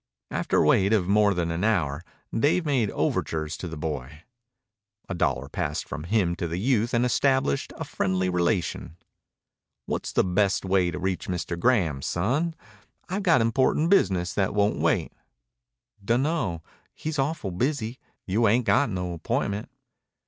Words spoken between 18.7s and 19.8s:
no appointment."